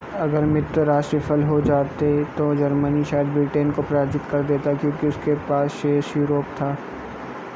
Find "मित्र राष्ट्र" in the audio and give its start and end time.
0.45-1.17